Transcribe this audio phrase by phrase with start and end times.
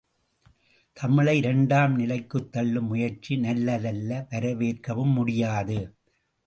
[0.97, 5.79] தமிழை இரண்டாம் நிலைக்குத்தள்ளும் முயற்சி நல்லதல்ல வரவேற்கவும் முடியாது.